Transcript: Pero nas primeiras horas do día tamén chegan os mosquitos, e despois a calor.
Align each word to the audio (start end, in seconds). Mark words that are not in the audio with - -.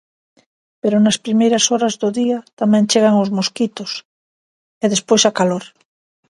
Pero 0.81 0.97
nas 1.05 1.21
primeiras 1.25 1.63
horas 1.71 1.93
do 2.01 2.09
día 2.19 2.39
tamén 2.59 2.87
chegan 2.91 3.15
os 3.23 3.33
mosquitos, 3.37 3.91
e 4.83 4.85
despois 4.93 5.23
a 5.29 5.35
calor. 5.39 5.63